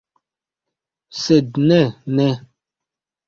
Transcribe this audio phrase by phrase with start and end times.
[1.25, 1.79] Sed ne,
[2.21, 2.27] ne!